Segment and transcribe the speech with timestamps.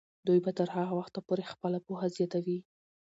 [0.27, 2.59] دوی به تر هغه وخته پورې خپله پوهه زیاتوي.